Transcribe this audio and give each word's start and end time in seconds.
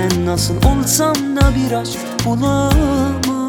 Ben 0.00 0.26
nasıl 0.26 0.54
olsam 0.56 1.14
da 1.14 1.40
bir 1.56 1.72
aşk 1.72 1.98
bulamam. 2.24 3.48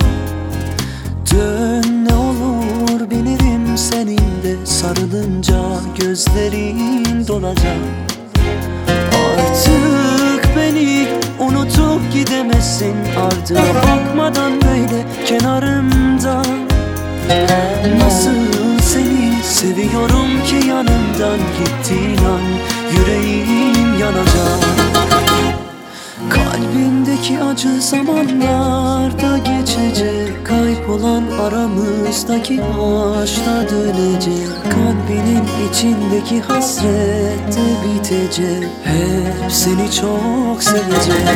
Dön 1.34 2.06
ne 2.10 2.16
olur 2.16 3.10
bilirim 3.10 3.78
senin 3.78 4.18
de 4.18 4.66
Sarılınca 4.66 5.62
gözlerin 6.00 7.28
dolacak. 7.28 7.78
Artık 9.40 10.58
beni 10.58 11.08
unutup 11.40 12.14
gidemezsin 12.14 12.96
Ardına 13.18 13.76
bakmadan 13.76 14.52
böyle 14.62 15.06
kenarımda. 15.26 16.42
Nasıl 18.00 18.36
seni 18.82 19.44
seviyorum 19.44 20.44
ki 20.46 20.68
yanımdan 20.68 21.40
gittiğin 21.60 22.26
an 22.26 22.42
Yüreğim 22.92 24.00
yanacak 24.00 24.31
Kalbindeki 27.22 27.44
acı 27.44 27.82
zamanlarda 27.82 29.38
geçecek. 29.38 30.46
Kaybolan 30.46 31.24
aramızdaki 31.42 32.62
aşk 32.64 33.46
da 33.46 33.70
dönecek. 33.70 34.48
Kalbinin 34.70 35.44
içindeki 35.70 36.42
hasret 36.42 37.56
de 37.56 37.66
bitecek. 37.84 38.70
Hep 38.84 39.52
seni 39.52 39.92
çok 39.92 40.64
sevecek. 40.64 41.28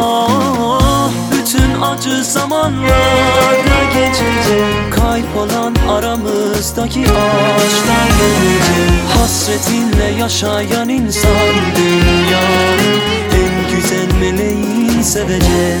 Ah, 0.00 1.10
bütün 1.32 1.82
acı 1.82 2.24
zamanlarda 2.24 3.84
geçecek. 3.94 4.92
Kaybolan 5.00 5.74
aramızdaki 5.88 7.00
aşklar 7.00 8.08
dönecek. 8.20 9.00
Hasretinle 9.18 10.20
yaşayan 10.20 10.88
insan 10.88 11.54
dünyanın 11.76 13.00
en 13.32 13.76
güzel 13.76 14.20
meleğin 14.20 14.65
sevecek 15.06 15.80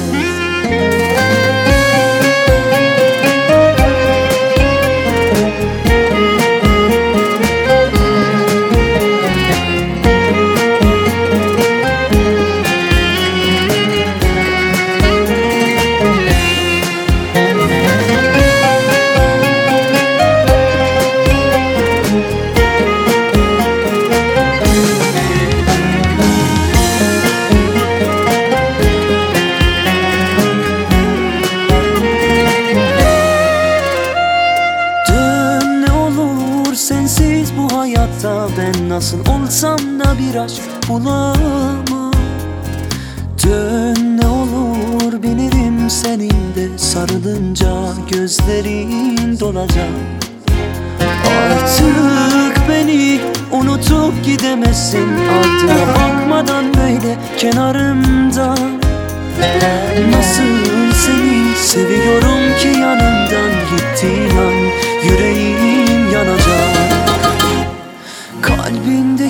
hayatta 38.24 38.48
Ben 38.58 38.88
nasıl 38.88 39.18
olsam 39.20 39.78
da 39.78 40.18
bir 40.18 40.38
aşk 40.38 40.62
bulamam. 40.88 42.12
Dön 43.46 44.18
ne 44.18 44.26
olur 44.26 45.22
bilirim 45.22 45.90
senin 45.90 46.54
de 46.56 46.78
Sarılınca 46.78 47.72
gözlerin 48.10 49.40
dolacak. 49.40 49.90
Artık 51.26 52.68
beni 52.68 53.20
unutup 53.52 54.24
gidemezsin 54.24 55.08
Ardına 55.28 55.94
bakmadan 55.94 56.64
böyle 56.64 57.18
kenarımda 57.38 58.54
Nasıl 60.10 60.64
seni 60.94 61.56
seviyorum 61.56 62.35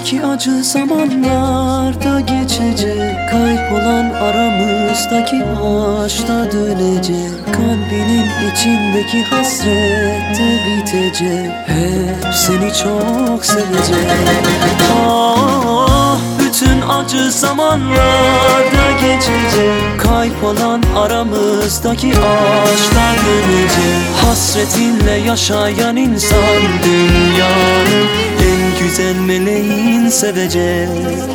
Kalbindeki 0.07 0.27
acı 0.27 0.65
zamanlarda 0.65 2.21
geçecek. 2.21 3.31
Kaybolan 3.31 4.11
aramızdaki 4.11 5.37
aşk 5.45 6.29
da 6.29 6.53
dönecek. 6.53 7.55
Kalbinin 7.55 8.27
içindeki 8.53 9.25
hasret 9.25 10.39
de 10.39 10.59
bitecek. 10.67 11.51
Hep 11.67 12.35
seni 12.35 12.73
çok 12.73 13.45
sevecek. 13.45 14.11
Ah, 15.07 16.19
bütün 16.41 16.89
acı 16.89 17.31
zamanlarda 17.31 18.91
geçecek. 19.01 20.01
Kaybolan 20.01 20.83
aramızdaki 20.97 22.09
aşklar 22.09 23.17
dönecek. 23.27 24.25
Hasretinle 24.25 25.13
yaşayan 25.13 25.97
insan 25.97 26.63
dünyanın 26.85 27.96
sevecek 30.17 31.26